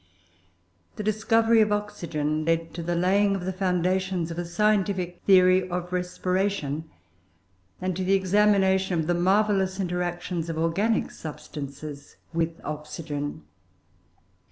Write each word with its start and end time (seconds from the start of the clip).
The 0.95 1.03
discovery 1.03 1.61
of 1.61 1.71
oxygen 1.71 2.43
led 2.43 2.73
to 2.73 2.81
the 2.81 2.95
laying 2.95 3.35
of 3.35 3.45
the 3.45 3.53
foundations 3.53 4.31
of 4.31 4.39
a 4.39 4.45
scientific 4.45 5.21
theory 5.27 5.69
of 5.69 5.93
respiration, 5.93 6.89
and 7.79 7.95
to 7.95 8.01
an 8.01 8.09
examination 8.09 8.99
of 8.99 9.05
the 9.05 9.13
marvellous 9.13 9.79
interactions 9.79 10.49
of 10.49 10.57
organic 10.57 11.11
substances 11.11 12.15
with 12.33 12.59
oxygen. 12.63 13.43